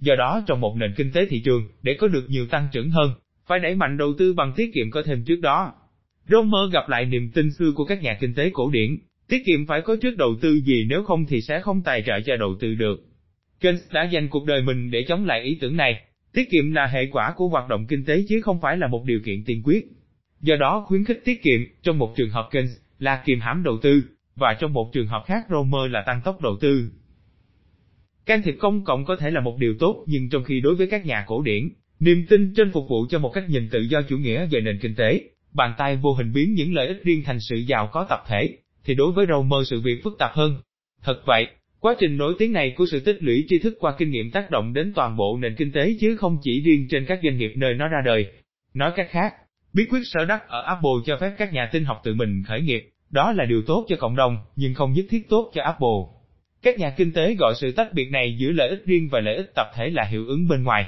Do 0.02 0.14
đó 0.14 0.43
trong 0.46 0.60
một 0.60 0.76
nền 0.76 0.94
kinh 0.96 1.12
tế 1.12 1.26
thị 1.26 1.43
trường, 1.44 1.69
để 1.82 1.94
có 1.94 2.08
được 2.08 2.25
nhiều 2.28 2.46
tăng 2.46 2.69
trưởng 2.72 2.90
hơn, 2.90 3.10
phải 3.46 3.58
đẩy 3.58 3.75
mạnh 3.75 3.96
đầu 3.96 4.14
tư 4.19 4.34
bằng 4.34 4.52
tiết 4.56 4.70
kiệm 4.75 4.90
có 4.90 5.02
thêm 5.02 5.25
trước 5.25 5.40
đó. 5.40 5.72
Romer 6.28 6.72
gặp 6.72 6.88
lại 6.88 7.04
niềm 7.04 7.31
tin 7.34 7.50
xưa 7.50 7.72
của 7.75 7.84
các 7.84 8.02
nhà 8.02 8.16
kinh 8.20 8.34
tế 8.34 8.50
cổ 8.52 8.70
điển, 8.70 8.96
tiết 9.28 9.43
kiệm 9.46 9.66
phải 9.66 9.81
có 9.81 9.96
trước 9.96 10.16
đầu 10.16 10.34
tư 10.40 10.60
gì 10.64 10.84
nếu 10.88 11.02
không 11.04 11.26
thì 11.26 11.40
sẽ 11.40 11.60
không 11.60 11.82
tài 11.82 12.02
trợ 12.02 12.20
cho 12.20 12.37
đầu 12.37 12.54
tư 12.60 12.75
được. 12.75 13.04
Keynes 13.60 13.93
đã 13.93 14.04
dành 14.04 14.28
cuộc 14.28 14.46
đời 14.46 14.62
mình 14.62 14.90
để 14.90 15.04
chống 15.08 15.26
lại 15.26 15.43
ý 15.43 15.58
tưởng 15.60 15.76
này, 15.76 16.02
tiết 16.32 16.50
kiệm 16.50 16.72
là 16.72 16.87
hệ 16.87 17.06
quả 17.12 17.32
của 17.37 17.49
hoạt 17.49 17.69
động 17.69 17.87
kinh 17.87 18.04
tế 18.04 18.25
chứ 18.28 18.40
không 18.40 18.60
phải 18.60 18.76
là 18.76 18.87
một 18.87 19.04
điều 19.04 19.20
kiện 19.25 19.44
tiên 19.44 19.62
quyết. 19.64 19.87
Do 20.40 20.56
đó 20.56 20.84
khuyến 20.87 21.04
khích 21.04 21.20
tiết 21.25 21.43
kiệm, 21.43 21.60
trong 21.82 21.99
một 21.99 22.16
trường 22.16 22.31
hợp 22.31 22.49
Keynes, 22.50 22.76
là 22.99 23.22
kiềm 23.25 23.40
hãm 23.40 23.62
đầu 23.62 23.78
tư, 23.82 24.02
và 24.37 24.54
trong 24.60 24.72
một 24.72 24.90
trường 24.93 25.06
hợp 25.06 25.22
khác 25.26 25.46
Romer 25.50 25.93
là 25.93 26.02
tăng 26.06 26.20
tốc 26.25 26.40
đầu 26.40 26.56
tư. 26.60 26.90
Can 28.27 28.43
thiệp 28.43 28.57
công 28.59 28.85
cộng 28.85 29.05
có 29.05 29.17
thể 29.17 29.31
là 29.31 29.41
một 29.41 29.57
điều 29.59 29.75
tốt 29.79 30.05
nhưng 30.07 30.29
trong 30.29 30.45
khi 30.45 30.61
đối 30.61 30.75
với 30.75 30.87
các 30.87 31.07
nhà 31.07 31.25
cổ 31.27 31.43
điển, 31.43 31.69
niềm 32.01 32.27
tin 32.29 32.55
trên 32.57 32.73
phục 32.73 32.89
vụ 32.89 33.07
cho 33.11 33.19
một 33.19 33.31
cách 33.35 33.45
nhìn 33.49 33.69
tự 33.69 33.81
do 33.81 34.03
chủ 34.03 34.17
nghĩa 34.17 34.47
về 34.47 34.61
nền 34.61 34.79
kinh 34.83 34.95
tế, 34.95 35.21
bàn 35.55 35.75
tay 35.79 35.97
vô 35.97 36.13
hình 36.13 36.33
biến 36.33 36.55
những 36.55 36.75
lợi 36.75 36.87
ích 36.89 37.05
riêng 37.05 37.23
thành 37.25 37.41
sự 37.41 37.57
giàu 37.57 37.89
có 37.93 38.07
tập 38.09 38.21
thể, 38.29 38.57
thì 38.85 38.95
đối 38.95 39.13
với 39.13 39.27
Romer 39.29 39.69
sự 39.69 39.81
việc 39.81 40.01
phức 40.05 40.19
tạp 40.19 40.31
hơn. 40.35 40.57
Thật 41.03 41.23
vậy, 41.27 41.47
quá 41.81 41.95
trình 41.99 42.17
nổi 42.17 42.35
tiếng 42.39 42.53
này 42.53 42.75
của 42.77 42.87
sự 42.91 43.01
tích 43.01 43.17
lũy 43.21 43.45
tri 43.49 43.59
thức 43.59 43.77
qua 43.81 43.95
kinh 43.99 44.11
nghiệm 44.11 44.31
tác 44.31 44.51
động 44.51 44.73
đến 44.73 44.93
toàn 44.95 45.17
bộ 45.17 45.39
nền 45.39 45.55
kinh 45.55 45.73
tế 45.73 45.97
chứ 46.01 46.17
không 46.17 46.39
chỉ 46.43 46.61
riêng 46.61 46.87
trên 46.91 47.05
các 47.07 47.21
doanh 47.23 47.39
nghiệp 47.39 47.53
nơi 47.57 47.75
nó 47.75 47.89
ra 47.89 47.99
đời. 48.05 48.27
Nói 48.75 48.93
cách 48.97 49.09
khác, 49.11 49.35
bí 49.73 49.85
quyết 49.91 50.01
sở 50.05 50.25
đắc 50.25 50.49
ở 50.49 50.63
Apple 50.63 50.91
cho 51.07 51.17
phép 51.21 51.35
các 51.39 51.53
nhà 51.53 51.69
tin 51.73 51.85
học 51.85 52.01
tự 52.05 52.15
mình 52.15 52.43
khởi 52.47 52.61
nghiệp, 52.61 52.89
đó 53.11 53.33
là 53.33 53.45
điều 53.45 53.63
tốt 53.63 53.87
cho 53.89 53.97
cộng 53.97 54.17
đồng, 54.17 54.37
nhưng 54.57 54.75
không 54.75 54.93
nhất 54.93 55.05
thiết 55.11 55.29
tốt 55.29 55.51
cho 55.55 55.63
Apple. 55.63 56.22
Các 56.62 56.79
nhà 56.79 56.94
kinh 56.97 57.12
tế 57.12 57.35
gọi 57.35 57.55
sự 57.61 57.73
tách 57.73 57.93
biệt 57.93 58.11
này 58.11 58.37
giữa 58.38 58.50
lợi 58.50 58.69
ích 58.69 58.82
riêng 58.87 59.09
và 59.09 59.20
lợi 59.20 59.37
ích 59.37 59.50
tập 59.55 59.67
thể 59.76 59.91
là 59.91 60.05
hiệu 60.05 60.26
ứng 60.26 60.49
bên 60.49 60.62
ngoài. 60.62 60.87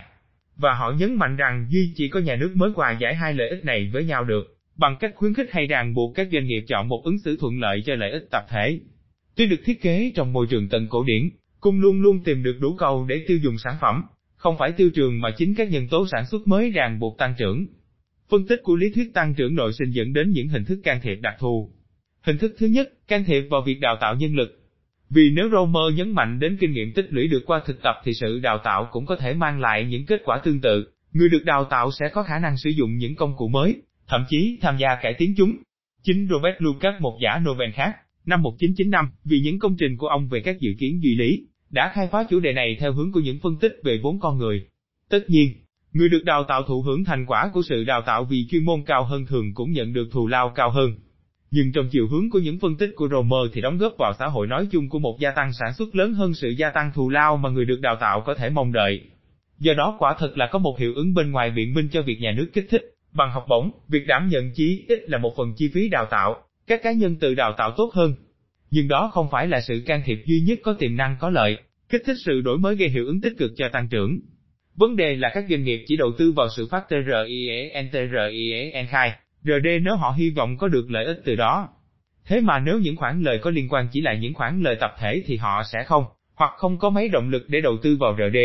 Và 0.56 0.74
họ 0.74 0.94
nhấn 0.98 1.14
mạnh 1.14 1.36
rằng 1.36 1.66
duy 1.70 1.92
chỉ 1.96 2.08
có 2.08 2.20
nhà 2.20 2.36
nước 2.36 2.52
mới 2.54 2.70
hòa 2.76 2.96
giải 3.00 3.14
hai 3.14 3.34
lợi 3.34 3.48
ích 3.48 3.64
này 3.64 3.90
với 3.92 4.04
nhau 4.04 4.24
được 4.24 4.54
bằng 4.76 4.96
cách 5.00 5.12
khuyến 5.14 5.34
khích 5.34 5.48
hay 5.50 5.66
ràng 5.66 5.94
buộc 5.94 6.14
các 6.14 6.28
doanh 6.32 6.46
nghiệp 6.46 6.64
chọn 6.68 6.88
một 6.88 7.02
ứng 7.04 7.18
xử 7.18 7.36
thuận 7.40 7.60
lợi 7.60 7.82
cho 7.86 7.94
lợi 7.94 8.10
ích 8.10 8.26
tập 8.30 8.44
thể. 8.48 8.80
Tuy 9.36 9.46
được 9.46 9.60
thiết 9.64 9.82
kế 9.82 10.12
trong 10.14 10.32
môi 10.32 10.46
trường 10.50 10.68
tận 10.68 10.88
cổ 10.88 11.04
điển, 11.04 11.30
cung 11.60 11.80
luôn 11.80 12.02
luôn 12.02 12.24
tìm 12.24 12.42
được 12.42 12.56
đủ 12.60 12.76
cầu 12.76 13.06
để 13.08 13.24
tiêu 13.26 13.38
dùng 13.38 13.58
sản 13.58 13.74
phẩm, 13.80 14.02
không 14.36 14.56
phải 14.58 14.72
tiêu 14.72 14.90
trường 14.94 15.20
mà 15.20 15.30
chính 15.36 15.54
các 15.54 15.70
nhân 15.70 15.88
tố 15.88 16.06
sản 16.12 16.26
xuất 16.26 16.46
mới 16.46 16.70
ràng 16.70 16.98
buộc 16.98 17.18
tăng 17.18 17.34
trưởng. 17.38 17.66
Phân 18.30 18.46
tích 18.46 18.60
của 18.62 18.76
lý 18.76 18.90
thuyết 18.94 19.14
tăng 19.14 19.34
trưởng 19.34 19.54
nội 19.54 19.72
sinh 19.72 19.90
dẫn 19.90 20.12
đến 20.12 20.30
những 20.30 20.48
hình 20.48 20.64
thức 20.64 20.80
can 20.84 21.00
thiệp 21.02 21.16
đặc 21.20 21.34
thù. 21.38 21.70
Hình 22.20 22.38
thức 22.38 22.54
thứ 22.58 22.66
nhất, 22.66 22.88
can 23.08 23.24
thiệp 23.24 23.42
vào 23.50 23.62
việc 23.66 23.80
đào 23.80 23.96
tạo 24.00 24.14
nhân 24.14 24.34
lực. 24.34 24.63
Vì 25.14 25.30
nếu 25.30 25.48
Romer 25.52 25.98
nhấn 25.98 26.12
mạnh 26.12 26.38
đến 26.38 26.56
kinh 26.60 26.72
nghiệm 26.72 26.92
tích 26.92 27.06
lũy 27.10 27.28
được 27.28 27.42
qua 27.46 27.62
thực 27.66 27.82
tập 27.82 27.94
thì 28.04 28.14
sự 28.14 28.40
đào 28.42 28.58
tạo 28.64 28.88
cũng 28.92 29.06
có 29.06 29.16
thể 29.16 29.34
mang 29.34 29.60
lại 29.60 29.84
những 29.84 30.06
kết 30.06 30.22
quả 30.24 30.40
tương 30.44 30.60
tự. 30.60 30.86
Người 31.12 31.28
được 31.28 31.44
đào 31.44 31.64
tạo 31.64 31.90
sẽ 31.90 32.08
có 32.12 32.22
khả 32.22 32.38
năng 32.38 32.56
sử 32.56 32.70
dụng 32.70 32.96
những 32.96 33.14
công 33.14 33.36
cụ 33.36 33.48
mới, 33.48 33.82
thậm 34.08 34.24
chí 34.28 34.58
tham 34.60 34.76
gia 34.78 34.88
cải 35.02 35.14
tiến 35.18 35.34
chúng. 35.36 35.56
Chính 36.02 36.28
Robert 36.30 36.54
Lucas 36.58 36.94
một 37.00 37.18
giả 37.22 37.38
Nobel 37.38 37.70
khác, 37.70 37.96
năm 38.26 38.42
1995, 38.42 39.10
vì 39.24 39.40
những 39.40 39.58
công 39.58 39.76
trình 39.76 39.96
của 39.96 40.06
ông 40.06 40.28
về 40.28 40.40
các 40.40 40.60
dự 40.60 40.70
kiến 40.78 41.00
duy 41.02 41.14
lý, 41.14 41.46
đã 41.70 41.92
khai 41.94 42.08
phá 42.12 42.24
chủ 42.30 42.40
đề 42.40 42.52
này 42.52 42.76
theo 42.80 42.92
hướng 42.92 43.12
của 43.12 43.20
những 43.20 43.38
phân 43.42 43.56
tích 43.60 43.72
về 43.84 44.00
vốn 44.02 44.20
con 44.20 44.38
người. 44.38 44.66
Tất 45.10 45.30
nhiên, 45.30 45.52
người 45.92 46.08
được 46.08 46.24
đào 46.24 46.44
tạo 46.48 46.62
thụ 46.62 46.82
hưởng 46.82 47.04
thành 47.04 47.26
quả 47.26 47.50
của 47.52 47.62
sự 47.62 47.84
đào 47.84 48.02
tạo 48.06 48.24
vì 48.24 48.46
chuyên 48.50 48.64
môn 48.64 48.84
cao 48.86 49.04
hơn 49.04 49.26
thường 49.26 49.54
cũng 49.54 49.72
nhận 49.72 49.92
được 49.92 50.08
thù 50.12 50.26
lao 50.26 50.52
cao 50.54 50.70
hơn. 50.70 50.94
Nhưng 51.54 51.72
trong 51.72 51.88
chiều 51.90 52.08
hướng 52.08 52.30
của 52.30 52.38
những 52.38 52.58
phân 52.58 52.76
tích 52.76 52.90
của 52.96 53.08
Romer 53.08 53.52
thì 53.52 53.60
đóng 53.60 53.78
góp 53.78 53.94
vào 53.98 54.12
xã 54.18 54.26
hội 54.26 54.46
nói 54.46 54.68
chung 54.70 54.88
của 54.88 54.98
một 54.98 55.16
gia 55.20 55.30
tăng 55.30 55.52
sản 55.52 55.74
xuất 55.74 55.94
lớn 55.94 56.14
hơn 56.14 56.34
sự 56.34 56.48
gia 56.48 56.70
tăng 56.70 56.92
thù 56.94 57.10
lao 57.10 57.36
mà 57.36 57.50
người 57.50 57.64
được 57.64 57.80
đào 57.80 57.96
tạo 58.00 58.20
có 58.20 58.34
thể 58.34 58.50
mong 58.50 58.72
đợi. 58.72 59.00
Do 59.58 59.72
đó 59.74 59.96
quả 59.98 60.14
thật 60.18 60.38
là 60.38 60.48
có 60.52 60.58
một 60.58 60.78
hiệu 60.78 60.92
ứng 60.94 61.14
bên 61.14 61.30
ngoài 61.30 61.50
biện 61.50 61.74
minh 61.74 61.88
cho 61.92 62.02
việc 62.02 62.20
nhà 62.20 62.32
nước 62.36 62.50
kích 62.52 62.66
thích, 62.70 62.94
Bằng 63.14 63.30
học 63.30 63.44
bổng, 63.48 63.70
việc 63.88 64.06
đảm 64.06 64.28
nhận 64.28 64.50
chí 64.54 64.84
ít 64.88 65.10
là 65.10 65.18
một 65.18 65.34
phần 65.36 65.54
chi 65.56 65.70
phí 65.74 65.88
đào 65.88 66.06
tạo, 66.10 66.42
các 66.66 66.80
cá 66.82 66.92
nhân 66.92 67.16
tự 67.16 67.34
đào 67.34 67.54
tạo 67.58 67.70
tốt 67.76 67.90
hơn. 67.94 68.14
Nhưng 68.70 68.88
đó 68.88 69.10
không 69.14 69.28
phải 69.30 69.48
là 69.48 69.60
sự 69.60 69.82
can 69.86 70.02
thiệp 70.04 70.18
duy 70.24 70.40
nhất 70.40 70.58
có 70.62 70.72
tiềm 70.78 70.96
năng 70.96 71.16
có 71.20 71.30
lợi, 71.30 71.56
kích 71.88 72.02
thích 72.06 72.16
sự 72.24 72.40
đổi 72.40 72.58
mới 72.58 72.76
gây 72.76 72.88
hiệu 72.88 73.06
ứng 73.06 73.20
tích 73.20 73.32
cực 73.38 73.52
cho 73.56 73.68
tăng 73.68 73.88
trưởng. 73.88 74.20
Vấn 74.76 74.96
đề 74.96 75.16
là 75.16 75.30
các 75.34 75.44
doanh 75.50 75.64
nghiệp 75.64 75.84
chỉ 75.86 75.96
đầu 75.96 76.12
tư 76.18 76.32
vào 76.32 76.48
sự 76.56 76.68
phát 76.70 76.84
TRIEN 76.88 77.90
TRIEN 77.92 78.86
khai, 78.86 79.12
RD 79.44 79.66
nếu 79.82 79.96
họ 79.96 80.14
hy 80.16 80.30
vọng 80.30 80.56
có 80.56 80.68
được 80.68 80.90
lợi 80.90 81.04
ích 81.04 81.20
từ 81.24 81.36
đó. 81.36 81.68
Thế 82.26 82.40
mà 82.40 82.58
nếu 82.58 82.78
những 82.78 82.96
khoản 82.96 83.22
lời 83.22 83.38
có 83.38 83.50
liên 83.50 83.68
quan 83.68 83.88
chỉ 83.92 84.00
là 84.00 84.14
những 84.14 84.34
khoản 84.34 84.60
lời 84.60 84.76
tập 84.80 84.94
thể 84.98 85.22
thì 85.26 85.36
họ 85.36 85.62
sẽ 85.72 85.84
không, 85.84 86.04
hoặc 86.34 86.52
không 86.56 86.78
có 86.78 86.90
mấy 86.90 87.08
động 87.08 87.30
lực 87.30 87.44
để 87.48 87.60
đầu 87.60 87.76
tư 87.82 87.96
vào 88.00 88.16
RD. 88.16 88.36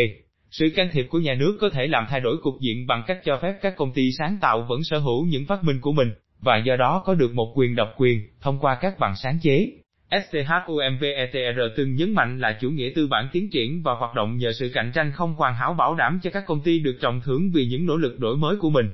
Sự 0.50 0.68
can 0.76 0.88
thiệp 0.92 1.06
của 1.10 1.18
nhà 1.18 1.34
nước 1.34 1.58
có 1.60 1.70
thể 1.70 1.86
làm 1.86 2.06
thay 2.10 2.20
đổi 2.20 2.36
cục 2.42 2.54
diện 2.60 2.86
bằng 2.86 3.02
cách 3.06 3.18
cho 3.24 3.38
phép 3.42 3.54
các 3.62 3.76
công 3.76 3.92
ty 3.92 4.12
sáng 4.18 4.38
tạo 4.40 4.66
vẫn 4.68 4.80
sở 4.84 4.98
hữu 4.98 5.26
những 5.26 5.46
phát 5.46 5.64
minh 5.64 5.80
của 5.80 5.92
mình, 5.92 6.12
và 6.40 6.56
do 6.56 6.76
đó 6.76 7.02
có 7.06 7.14
được 7.14 7.34
một 7.34 7.52
quyền 7.56 7.76
độc 7.76 7.88
quyền, 7.96 8.28
thông 8.40 8.58
qua 8.58 8.78
các 8.80 8.98
bằng 8.98 9.16
sáng 9.16 9.38
chế. 9.42 9.70
SCHUMVETR 10.10 11.60
từng 11.76 11.94
nhấn 11.94 12.14
mạnh 12.14 12.38
là 12.38 12.58
chủ 12.60 12.70
nghĩa 12.70 12.90
tư 12.94 13.06
bản 13.06 13.28
tiến 13.32 13.50
triển 13.50 13.82
và 13.82 13.94
hoạt 13.94 14.14
động 14.14 14.36
nhờ 14.36 14.52
sự 14.52 14.70
cạnh 14.74 14.92
tranh 14.94 15.12
không 15.14 15.34
hoàn 15.34 15.54
hảo 15.54 15.74
bảo 15.74 15.94
đảm 15.94 16.20
cho 16.22 16.30
các 16.30 16.44
công 16.46 16.60
ty 16.60 16.78
được 16.78 16.98
trọng 17.00 17.20
thưởng 17.24 17.50
vì 17.54 17.66
những 17.66 17.86
nỗ 17.86 17.96
lực 17.96 18.18
đổi 18.18 18.36
mới 18.36 18.56
của 18.56 18.70
mình. 18.70 18.86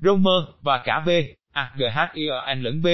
Romer 0.00 0.48
và 0.62 0.82
cả 0.84 1.02
V 1.06 1.10
A, 1.52 1.72
G, 1.76 1.82
H, 1.94 1.98
I, 2.14 2.26
O, 2.28 2.54
N 2.54 2.62
lẫn 2.62 2.82
B, 2.82 2.86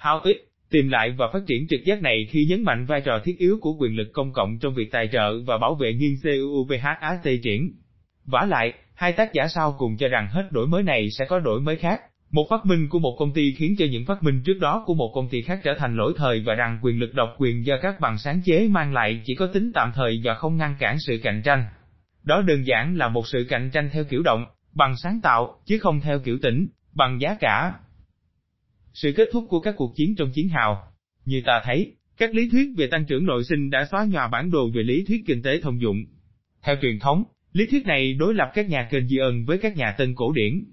how 0.00 0.20
it, 0.24 0.36
tìm 0.70 0.88
lại 0.88 1.10
và 1.10 1.26
phát 1.32 1.42
triển 1.46 1.66
trực 1.68 1.84
giác 1.84 2.02
này 2.02 2.26
khi 2.30 2.46
nhấn 2.48 2.62
mạnh 2.62 2.86
vai 2.86 3.00
trò 3.00 3.18
thiết 3.24 3.38
yếu 3.38 3.58
của 3.60 3.72
quyền 3.72 3.96
lực 3.96 4.12
công 4.12 4.32
cộng 4.32 4.58
trong 4.58 4.74
việc 4.74 4.92
tài 4.92 5.08
trợ 5.12 5.40
và 5.46 5.58
bảo 5.58 5.74
vệ 5.74 5.92
nghiên 5.92 6.14
CUVHAT 6.22 7.40
triển. 7.42 7.72
Vả 8.24 8.46
lại, 8.48 8.72
hai 8.94 9.12
tác 9.12 9.32
giả 9.32 9.48
sau 9.48 9.74
cùng 9.78 9.96
cho 9.96 10.08
rằng 10.08 10.28
hết 10.30 10.48
đổi 10.50 10.66
mới 10.66 10.82
này 10.82 11.10
sẽ 11.10 11.24
có 11.24 11.38
đổi 11.38 11.60
mới 11.60 11.76
khác. 11.76 12.00
Một 12.30 12.46
phát 12.50 12.66
minh 12.66 12.88
của 12.88 12.98
một 12.98 13.16
công 13.18 13.32
ty 13.32 13.52
khiến 13.52 13.74
cho 13.78 13.84
những 13.90 14.04
phát 14.04 14.22
minh 14.22 14.42
trước 14.44 14.58
đó 14.60 14.82
của 14.86 14.94
một 14.94 15.12
công 15.14 15.28
ty 15.28 15.42
khác 15.42 15.60
trở 15.64 15.74
thành 15.78 15.96
lỗi 15.96 16.12
thời 16.16 16.40
và 16.40 16.54
rằng 16.54 16.78
quyền 16.82 16.98
lực 16.98 17.14
độc 17.14 17.34
quyền 17.38 17.66
do 17.66 17.74
các 17.82 18.00
bằng 18.00 18.18
sáng 18.18 18.40
chế 18.44 18.68
mang 18.70 18.92
lại 18.92 19.22
chỉ 19.24 19.34
có 19.34 19.46
tính 19.46 19.72
tạm 19.74 19.92
thời 19.94 20.20
và 20.24 20.34
không 20.34 20.56
ngăn 20.56 20.76
cản 20.78 20.96
sự 20.98 21.20
cạnh 21.22 21.42
tranh. 21.44 21.64
Đó 22.22 22.42
đơn 22.42 22.66
giản 22.66 22.96
là 22.96 23.08
một 23.08 23.26
sự 23.26 23.46
cạnh 23.48 23.70
tranh 23.70 23.90
theo 23.92 24.04
kiểu 24.04 24.22
động, 24.22 24.44
bằng 24.74 24.96
sáng 24.96 25.20
tạo, 25.22 25.58
chứ 25.66 25.78
không 25.78 26.00
theo 26.00 26.18
kiểu 26.18 26.38
tỉnh, 26.42 26.66
bằng 26.94 27.20
giá 27.20 27.36
cả. 27.40 27.72
Sự 28.94 29.12
kết 29.16 29.28
thúc 29.32 29.44
của 29.48 29.60
các 29.60 29.74
cuộc 29.78 29.96
chiến 29.96 30.14
trong 30.16 30.30
chiến 30.34 30.48
hào. 30.48 30.82
Như 31.24 31.42
ta 31.46 31.62
thấy, 31.64 31.92
các 32.16 32.34
lý 32.34 32.48
thuyết 32.48 32.68
về 32.76 32.86
tăng 32.86 33.04
trưởng 33.06 33.26
nội 33.26 33.44
sinh 33.44 33.70
đã 33.70 33.86
xóa 33.90 34.06
nhòa 34.10 34.28
bản 34.28 34.50
đồ 34.50 34.70
về 34.74 34.82
lý 34.82 35.04
thuyết 35.04 35.22
kinh 35.26 35.42
tế 35.42 35.60
thông 35.60 35.80
dụng. 35.80 36.04
Theo 36.62 36.76
truyền 36.82 36.98
thống, 36.98 37.24
lý 37.52 37.66
thuyết 37.66 37.86
này 37.86 38.14
đối 38.14 38.34
lập 38.34 38.50
các 38.54 38.68
nhà 38.68 38.88
kênh 38.90 39.08
di 39.08 39.16
ân 39.16 39.44
với 39.44 39.58
các 39.58 39.76
nhà 39.76 39.94
tân 39.98 40.14
cổ 40.14 40.32
điển. 40.32 40.64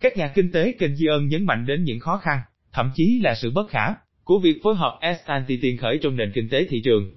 Các 0.00 0.16
nhà 0.16 0.32
kinh 0.34 0.52
tế 0.52 0.72
kênh 0.72 0.96
di 0.96 1.06
ân 1.06 1.28
nhấn 1.28 1.44
mạnh 1.44 1.66
đến 1.66 1.84
những 1.84 2.00
khó 2.00 2.16
khăn, 2.16 2.40
thậm 2.72 2.90
chí 2.94 3.20
là 3.24 3.34
sự 3.34 3.50
bất 3.50 3.68
khả, 3.68 3.94
của 4.24 4.38
việc 4.38 4.56
phối 4.62 4.74
hợp 4.74 4.98
S-anti 5.02 5.58
tiền 5.62 5.76
khởi 5.76 5.98
trong 6.02 6.16
nền 6.16 6.32
kinh 6.34 6.48
tế 6.48 6.66
thị 6.70 6.80
trường. 6.84 7.12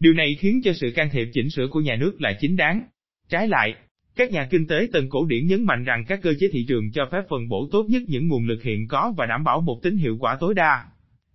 Điều 0.00 0.12
này 0.12 0.36
khiến 0.40 0.60
cho 0.64 0.72
sự 0.72 0.90
can 0.94 1.10
thiệp 1.12 1.28
chỉnh 1.32 1.50
sửa 1.50 1.68
của 1.68 1.80
nhà 1.80 1.96
nước 1.96 2.20
là 2.20 2.38
chính 2.40 2.56
đáng. 2.56 2.82
Trái 3.28 3.48
lại, 3.48 3.74
các 4.18 4.30
nhà 4.30 4.46
kinh 4.50 4.66
tế 4.66 4.88
tân 4.92 5.08
cổ 5.08 5.26
điển 5.26 5.46
nhấn 5.46 5.64
mạnh 5.64 5.84
rằng 5.84 6.04
các 6.08 6.20
cơ 6.22 6.34
chế 6.40 6.48
thị 6.52 6.64
trường 6.68 6.92
cho 6.92 7.08
phép 7.12 7.22
phân 7.28 7.48
bổ 7.48 7.68
tốt 7.72 7.86
nhất 7.88 8.02
những 8.06 8.28
nguồn 8.28 8.46
lực 8.46 8.62
hiện 8.62 8.88
có 8.88 9.14
và 9.16 9.26
đảm 9.26 9.44
bảo 9.44 9.60
một 9.60 9.80
tính 9.82 9.96
hiệu 9.96 10.16
quả 10.20 10.36
tối 10.40 10.54
đa. 10.54 10.84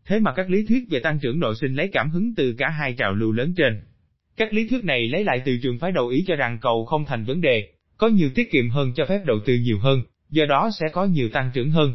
Thế 0.06 0.20
mà 0.20 0.34
các 0.36 0.50
lý 0.50 0.66
thuyết 0.66 0.84
về 0.90 1.00
tăng 1.00 1.20
trưởng 1.20 1.40
nội 1.40 1.56
sinh 1.62 1.76
lấy 1.76 1.90
cảm 1.94 2.10
hứng 2.10 2.36
từ 2.36 2.54
cả 2.58 2.70
hai 2.70 2.94
trào 2.94 3.14
lưu 3.14 3.32
lớn 3.32 3.54
trên. 3.58 3.82
Các 4.38 4.54
lý 4.54 4.68
thuyết 4.68 4.84
này 4.84 5.08
lấy 5.08 5.24
lại 5.24 5.42
từ 5.46 5.58
trường 5.64 5.80
phái 5.80 5.92
đầu 5.92 6.08
ý 6.08 6.24
cho 6.28 6.36
rằng 6.36 6.58
cầu 6.62 6.86
không 6.86 7.06
thành 7.06 7.24
vấn 7.24 7.42
đề, 7.42 7.68
có 7.98 8.08
nhiều 8.08 8.30
tiết 8.36 8.52
kiệm 8.52 8.70
hơn 8.70 8.92
cho 8.96 9.06
phép 9.06 9.22
đầu 9.26 9.40
tư 9.46 9.56
nhiều 9.56 9.80
hơn, 9.80 10.02
do 10.30 10.46
đó 10.46 10.70
sẽ 10.80 10.86
có 10.94 11.06
nhiều 11.06 11.30
tăng 11.30 11.52
trưởng 11.54 11.70
hơn. 11.70 11.94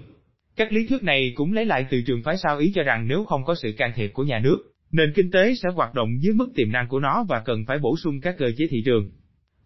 Các 0.56 0.72
lý 0.72 0.86
thuyết 0.86 1.02
này 1.02 1.32
cũng 1.34 1.52
lấy 1.52 1.64
lại 1.64 1.86
từ 1.90 2.02
trường 2.06 2.22
phái 2.22 2.36
sao 2.36 2.58
ý 2.58 2.72
cho 2.74 2.82
rằng 2.82 3.08
nếu 3.08 3.24
không 3.24 3.44
có 3.44 3.54
sự 3.54 3.72
can 3.78 3.92
thiệp 3.94 4.10
của 4.12 4.22
nhà 4.22 4.38
nước, 4.38 4.58
nền 4.92 5.12
kinh 5.14 5.30
tế 5.30 5.54
sẽ 5.54 5.68
hoạt 5.74 5.94
động 5.94 6.08
dưới 6.20 6.34
mức 6.34 6.48
tiềm 6.54 6.72
năng 6.72 6.88
của 6.88 7.00
nó 7.00 7.24
và 7.28 7.42
cần 7.44 7.64
phải 7.66 7.78
bổ 7.78 7.96
sung 7.96 8.20
các 8.20 8.34
cơ 8.38 8.50
chế 8.56 8.66
thị 8.70 8.82
trường. 8.84 9.10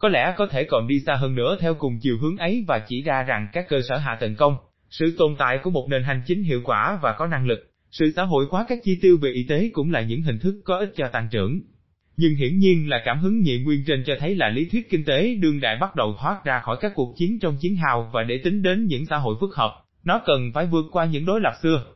Có 0.02 0.08
lẽ 0.08 0.34
có 0.36 0.46
thể 0.46 0.64
còn 0.64 0.88
đi 0.88 1.00
xa 1.06 1.14
hơn 1.14 1.34
nữa 1.34 1.56
theo 1.60 1.74
cùng 1.74 1.98
chiều 2.02 2.18
hướng 2.20 2.36
ấy 2.36 2.64
và 2.68 2.78
chỉ 2.88 3.02
ra 3.02 3.22
rằng 3.22 3.48
các 3.52 3.68
cơ 3.68 3.80
sở 3.88 3.96
hạ 3.96 4.16
tầng 4.20 4.36
công, 4.36 4.56
sự 4.90 5.14
tồn 5.18 5.36
tại 5.38 5.58
của 5.62 5.70
một 5.70 5.86
nền 5.90 6.02
hành 6.02 6.22
chính 6.26 6.42
hiệu 6.42 6.60
quả 6.64 6.98
và 7.02 7.12
có 7.18 7.26
năng 7.26 7.46
lực, 7.46 7.58
sự 7.90 8.12
xã 8.16 8.22
hội 8.22 8.46
hóa 8.50 8.66
các 8.68 8.78
chi 8.84 8.98
tiêu 9.02 9.18
về 9.22 9.30
y 9.30 9.46
tế 9.48 9.70
cũng 9.72 9.92
là 9.92 10.00
những 10.00 10.22
hình 10.22 10.38
thức 10.38 10.60
có 10.64 10.78
ích 10.78 10.92
cho 10.96 11.08
tăng 11.12 11.28
trưởng. 11.30 11.60
Nhưng 12.16 12.34
hiển 12.34 12.58
nhiên 12.58 12.88
là 12.88 13.02
cảm 13.04 13.18
hứng 13.18 13.40
nhị 13.40 13.62
nguyên 13.62 13.84
trên 13.86 14.04
cho 14.06 14.14
thấy 14.18 14.34
là 14.34 14.48
lý 14.48 14.68
thuyết 14.72 14.90
kinh 14.90 15.04
tế 15.04 15.34
đương 15.34 15.60
đại 15.60 15.76
bắt 15.80 15.96
đầu 15.96 16.16
thoát 16.20 16.44
ra 16.44 16.60
khỏi 16.60 16.76
các 16.80 16.92
cuộc 16.94 17.14
chiến 17.18 17.38
trong 17.38 17.56
chiến 17.60 17.76
hào 17.76 18.10
và 18.12 18.22
để 18.22 18.40
tính 18.44 18.62
đến 18.62 18.86
những 18.86 19.06
xã 19.06 19.16
hội 19.16 19.36
phức 19.40 19.54
hợp, 19.54 19.72
nó 20.04 20.20
cần 20.26 20.50
phải 20.54 20.66
vượt 20.66 20.84
qua 20.92 21.04
những 21.04 21.26
đối 21.26 21.40
lập 21.40 21.54
xưa. 21.62 21.84